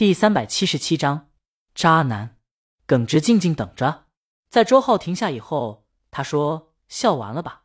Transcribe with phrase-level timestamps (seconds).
[0.00, 1.28] 第三百七十七章，
[1.74, 2.38] 渣男。
[2.86, 4.06] 耿直静静等着，
[4.48, 7.64] 在周浩停下以后，他说：“笑完了吧？”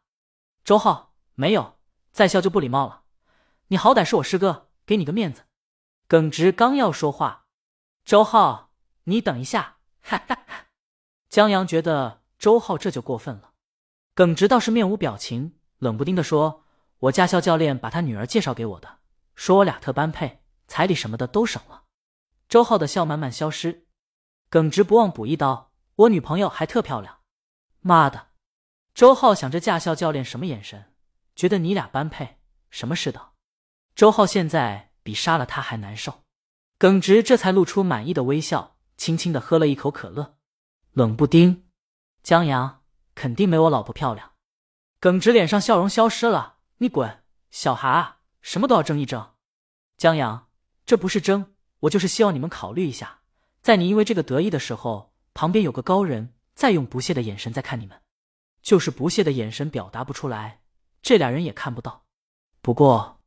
[0.65, 1.77] 周浩没有，
[2.11, 3.03] 再笑就不礼貌了。
[3.67, 5.43] 你好歹是我师哥，给你个面子。
[6.09, 7.45] 耿直刚要说话，
[8.03, 8.73] 周浩，
[9.05, 9.77] 你等一下。
[10.01, 10.65] 哈哈哈。
[11.29, 13.51] 江阳觉得周浩这就过分了。
[14.13, 16.65] 耿直倒是面无表情，冷不丁的说
[16.99, 18.97] ：“我驾校教练把他女儿介绍给我的，
[19.35, 21.83] 说我俩特般配，彩礼什么的都省了。”
[22.47, 23.85] 周浩的笑慢慢消失。
[24.49, 27.19] 耿直不忘补一刀：“我女朋友还特漂亮。”
[27.81, 28.27] 妈的！
[28.93, 30.93] 周浩想着驾校教练什么眼神？
[31.35, 32.39] 觉得你俩般配？
[32.69, 33.35] 什么世道？
[33.93, 36.23] 周浩现在比杀了他还难受。
[36.77, 40.37] 耿直这才露出满意的微笑，轻轻的喝了一口可乐。
[40.91, 41.67] 冷不丁，
[42.21, 42.83] 江阳
[43.15, 44.33] 肯定没我老婆漂亮。
[44.99, 46.57] 耿直脸上笑容消失了。
[46.77, 49.33] 你滚，小孩啊，什么都要争一争。
[49.97, 50.49] 江阳，
[50.85, 51.54] 这不是争，
[51.85, 53.19] 我就是希望你们考虑一下。
[53.61, 57.99] 在你因为这个得意的时候，旁边有个高人在用不屑的眼神在看你们，
[58.61, 60.61] 就是不屑的眼神表达不出来，
[61.01, 62.05] 这俩人也看不到。
[62.61, 63.21] 不过，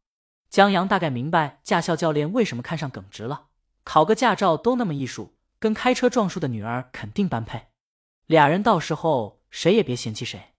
[0.48, 3.48] 江阳大概明白驾校教练为什么看上耿直了，
[3.84, 7.68] 考个驾照都那么艺术，跟开车撞树的女儿肯定般配。
[8.26, 10.54] 俩人到时候谁也别嫌弃谁，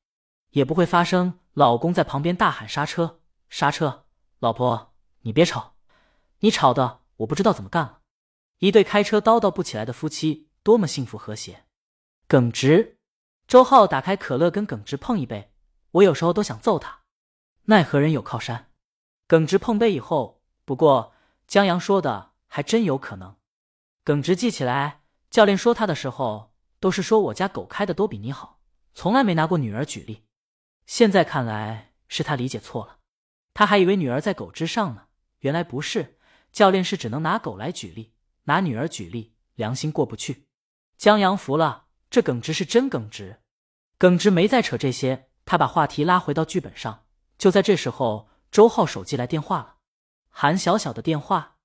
[0.51, 4.05] 也不会发生老公在旁边大喊刹车刹车，
[4.39, 5.75] 老婆你别吵，
[6.39, 7.98] 你吵的我不知道怎么干了。
[8.59, 11.65] 一对开车叨叨不起来的夫妻，多么幸福和谐。
[12.27, 12.99] 耿直，
[13.47, 15.53] 周浩打开可乐跟耿直碰一杯，
[15.91, 17.03] 我有时候都想揍他，
[17.63, 18.69] 奈何人有靠山。
[19.27, 21.13] 耿直碰杯以后，不过
[21.47, 23.37] 江阳说的还真有可能。
[24.03, 28.59] 耿直记起来，教练说他的时候，都是说我家狗开的都比你好，
[28.93, 30.25] 从来没拿过女儿举例。
[30.85, 32.97] 现在看来是他理解错了，
[33.53, 35.07] 他还以为女儿在狗之上呢，
[35.39, 36.17] 原来不是，
[36.51, 38.11] 教练是只能拿狗来举例。
[38.49, 40.47] 拿女儿举例，良心过不去。
[40.97, 43.41] 江阳服了，这耿直是真耿直。
[43.99, 47.05] 耿直没再扯这些，他把话题拉回到剧本上。
[47.37, 49.75] 就在这时候，周浩手机来电话了，
[50.29, 51.57] 韩小小的电话。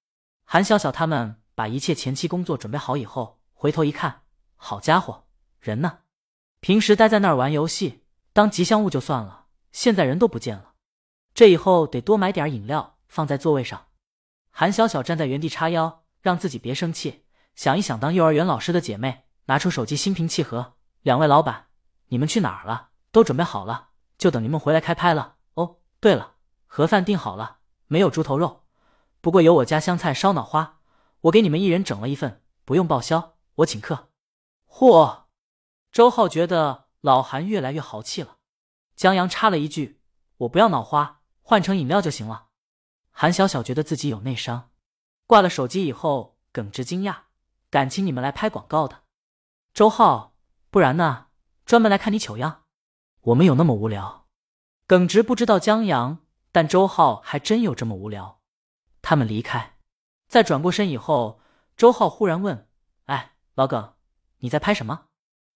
[0.44, 4.24] 韩小小他们把一切前期工作准备好以后，回头一看，
[4.54, 5.24] 好家伙，
[5.58, 6.00] 人呢？
[6.60, 10.74] 平时待在那儿玩游戏，当吉祥物就算了，现在人都不见了。
[11.32, 13.86] 这以后得多买点饮料放在座位上。
[14.50, 16.03] 韩小小站在原地叉腰。
[16.24, 20.76] 让自己别生气，想一想当幼儿园老师的姐妹，拿出手机心平气和。
[21.02, 21.66] 两位老板，
[22.06, 22.88] 你们去哪儿了？
[23.12, 25.36] 都准备好了，就等你们回来开拍了。
[25.52, 26.36] 哦，对了，
[26.66, 27.58] 盒饭订好了，
[27.88, 28.64] 没有猪头肉，
[29.20, 30.80] 不过有我家香菜烧脑花，
[31.20, 34.08] 我给你们一人整了一份，不用报销，我请客。
[34.66, 35.24] 嚯！
[35.92, 38.38] 周浩觉得老韩越来越豪气了。
[38.96, 40.00] 江阳插了一句
[40.38, 42.46] ：“我不要脑花，换成饮料就行了。”
[43.12, 44.70] 韩小小觉得自己有内伤。
[45.26, 47.16] 挂了手机以后，耿直惊讶
[47.70, 49.04] ：“敢请你们来拍广告的，
[49.72, 50.34] 周浩，
[50.70, 51.28] 不然呢？
[51.64, 52.64] 专门来看你糗样？
[53.22, 54.26] 我们有那么无聊？”
[54.86, 56.18] 耿直不知道江阳，
[56.52, 58.42] 但周浩还真有这么无聊。
[59.00, 59.78] 他们离开，
[60.28, 61.40] 在转过身以后，
[61.74, 62.68] 周浩忽然问
[63.06, 63.94] ：“哎，老耿，
[64.40, 65.06] 你在拍什么？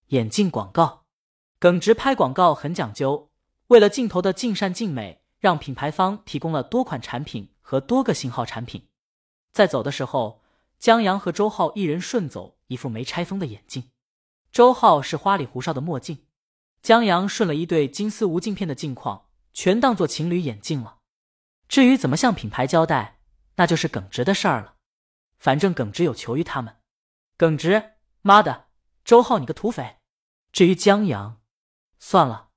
[0.07, 1.05] 眼镜广告？”
[1.59, 3.29] 耿直拍广告很讲究，
[3.67, 8.88] 为了镜头的尽善尽美，让品牌方提供了多款产品和多个型号产品。
[9.59, 10.41] 在走的时候，
[10.77, 13.91] 江阳和周浩一人顺走一副没拆封的眼镜，
[14.53, 16.25] 周浩是花里胡哨的墨镜，
[16.81, 20.99] 江阳顺了一对金丝无镜片的镜框，全当做情侣眼镜了。
[21.67, 23.19] 至于怎么向品牌交代，
[23.57, 24.75] 那就是耿直的事儿了。
[25.37, 26.77] 反正耿直有求于他们。
[27.35, 28.67] 耿直，妈的，
[29.03, 29.97] 周浩你个土匪！
[30.53, 31.41] 至于江阳，
[31.97, 32.51] 算了，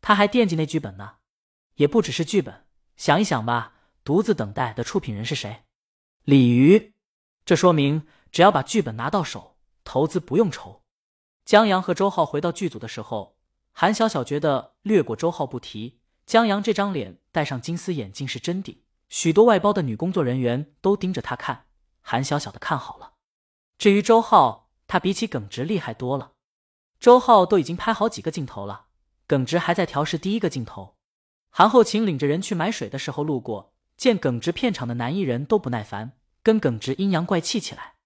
[0.00, 1.16] 他还惦记那剧本呢。
[1.74, 2.64] 也不只是剧本，
[2.96, 5.64] 想一想吧，独自等待的出品人是谁？
[6.28, 6.92] 鲤鱼，
[7.46, 10.82] 这说明只要把剧本拿到手，投资不用愁。
[11.46, 13.38] 江阳和周浩回到剧组的时候，
[13.72, 16.00] 韩小小觉得略过周浩不提。
[16.26, 21.64] 江阳这张脸戴上金丝眼镜是真顶，许多外包的女工作人员都盯着他看。
[22.02, 23.14] 韩小小的看好了。
[23.78, 26.32] 至于周浩，他比起耿直厉害多了。
[27.00, 28.88] 周浩都已经拍好几个镜头了，
[29.26, 30.98] 耿直还在调试第一个镜头。
[31.48, 36.16] 韩后勤领着人去买水的时候路过，见耿直片场的男艺人都不耐烦。
[36.48, 37.96] 跟耿直阴阳怪气起来，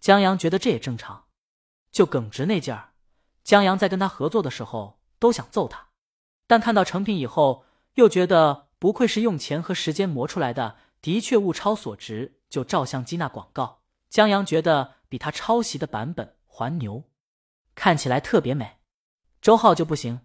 [0.00, 1.26] 江阳觉得这也正常。
[1.92, 2.94] 就耿直那劲儿，
[3.44, 5.90] 江阳在跟他合作的时候都想揍他，
[6.48, 12.40] 但看到成品以后，又觉得不愧是用钱和时间磨出来的，的确物超所值。
[12.48, 17.04] 就照相机那广告，江阳觉得比他抄袭的版本还牛，
[17.76, 18.78] 看起来特别美。
[19.40, 20.22] 周浩就不行，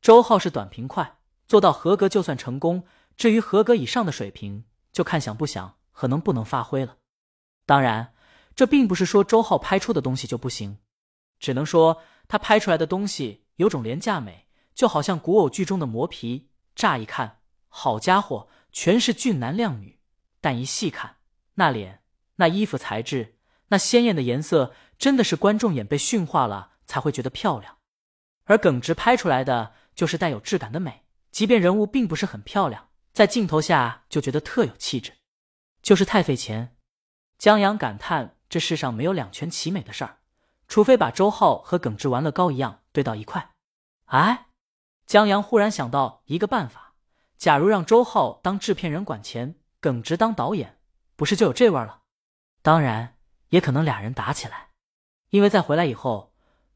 [0.00, 2.86] 周浩是短平快，做到合格就算成功，
[3.18, 5.75] 至于合格以上的水平，就看想不想。
[5.96, 6.98] 可能不能发挥了。
[7.64, 8.12] 当然，
[8.54, 10.78] 这并不是说周浩拍出的东西就不行，
[11.38, 16.50] 只能说他拍出来的东西有种廉价美，就好像古偶剧中的磨皮。
[16.74, 19.98] 乍一看，好家伙，全是俊男靓女，
[20.42, 21.16] 但一细看，
[21.54, 22.02] 那脸、
[22.36, 23.38] 那衣服材质、
[23.68, 27.78] 那鲜艳的颜色，真的是观众眼被驯化了才会觉得漂亮。
[28.44, 35.14] 而耿直拍出来的就是带有质感的美，即便人物并不是很漂亮，在镜头下就觉得特有气质，
[35.86, 36.76] 就是太费钱。
[37.38, 40.18] 江阳感叹：这世上没有两全其美的事儿，
[40.66, 43.54] 除非把周浩和耿直玩乐高一样堆到一块。
[44.06, 44.48] 哎，
[45.06, 46.94] 江阳忽然想到一个办法：
[47.36, 50.80] 假如让周浩当制片人管钱，耿直当导演，
[51.14, 52.02] 不是就有这味儿了？
[52.62, 53.16] 当然，
[53.50, 54.70] 也可能俩人打起来，
[55.30, 56.32] 因为在回来以后。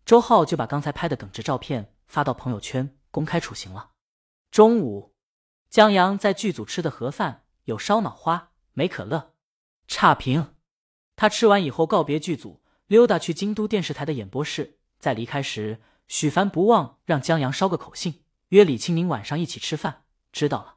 [0.07, 3.91] 周浩就把刚才拍的耿直照片发到朋友圈，公开处刑了。
[4.53, 5.17] 中午，
[5.69, 9.35] 江阳在剧组吃的盒饭有烧脑花、没可乐。
[9.89, 10.55] 差评。
[11.17, 14.79] 他吃完以后告别剧组，溜达去京都电视台的演播室。
[14.99, 20.05] 在离开时，许凡不忘让江阳捎个口信，约李清明晚上一起吃饭。
[20.33, 20.77] 知道了。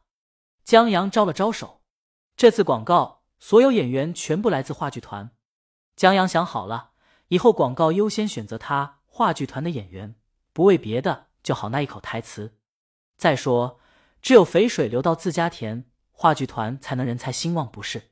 [0.63, 1.81] 江阳招了招手。
[2.35, 5.31] 这次广告所有演员全部来自话剧团。
[5.95, 6.91] 江阳想好了，
[7.27, 8.99] 以后广告优先选择他。
[9.05, 10.15] 话剧团的演员
[10.53, 12.57] 不为别的，就好那一口台词。
[13.15, 13.79] 再说，
[14.23, 15.85] 只有肥水流到自家田，
[16.23, 18.11] 话剧团才能人才兴旺，不是？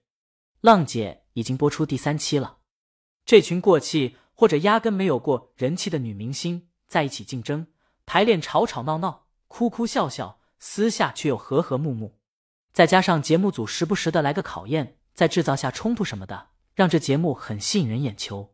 [0.60, 2.58] 浪姐已经播出第三期了，
[3.24, 7.68] 这群过气或者压根没有过人气的女明星在一起竞争，
[8.06, 12.20] 排练吵吵闹闹，哭哭笑笑，私下却又和和睦睦。
[12.74, 18.54] 再加上节目组时不时的来个考验，再制造下冲突什么的，让这节目很吸引人眼球。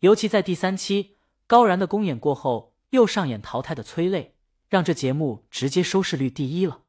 [0.00, 1.16] 尤其在第三期。
[1.46, 4.36] 高燃的公演过后，又上演淘汰的催泪，
[4.68, 6.81] 让这节目直接收视率第一了。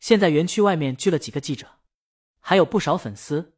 [0.00, 1.66] 现在园区外面聚了几个记者，
[2.40, 3.54] 还有不少粉丝。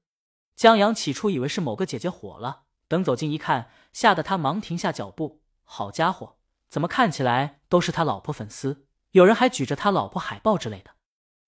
[0.57, 5.41] 江阳起初以为是某个姐姐火了，等走近一看，吓得他忙停下脚步。
[5.63, 6.37] 好家伙，
[6.69, 8.87] 怎么看起来都是他老婆粉丝？
[9.13, 10.91] 有人还举着他老婆海报之类的。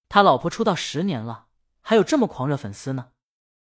[0.09, 1.47] 他老婆出道十年了，
[1.81, 3.09] 还有这么狂热粉丝呢？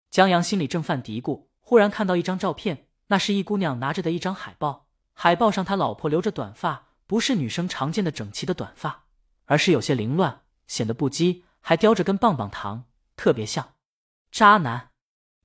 [0.10, 4.88] 江阳心里正犯嘀咕，忽然看到一张照片，那是一姑娘拿着的一张海报。
[5.14, 9.06] 海报上，他老婆留着短发，不是女生常见的整齐的短发，
[9.46, 10.41] 而是有些凌乱，
[10.72, 12.86] 显得不羁，还叼着根棒棒糖，
[13.18, 13.74] 特别像
[14.32, 14.92] 渣男。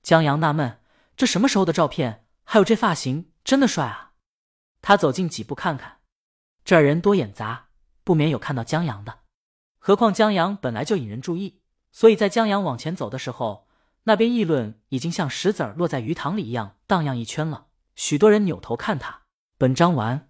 [0.01, 0.79] 江阳纳闷，
[1.17, 2.25] 这什么时候的照片？
[2.45, 4.13] 还有这发型，真的帅啊！
[4.81, 5.99] 他走近几步看看，
[6.63, 7.67] 这儿人多眼杂，
[8.05, 9.19] 不免有看到江阳的。
[9.79, 11.59] 何况江阳本来就引人注意，
[11.91, 13.67] 所以在江阳往前走的时候，
[14.03, 17.67] 那边议论已经像石子儿落在鱼塘里一样荡漾一圈了。
[17.97, 19.23] 许多人扭头看他。
[19.57, 20.29] 本章完。